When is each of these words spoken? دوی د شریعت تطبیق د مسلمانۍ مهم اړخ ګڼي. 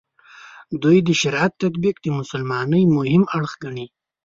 دوی 0.81 0.97
د 1.07 1.09
شریعت 1.21 1.51
تطبیق 1.63 1.95
د 2.01 2.07
مسلمانۍ 2.19 2.83
مهم 2.97 3.23
اړخ 3.37 3.51
ګڼي. 3.63 3.85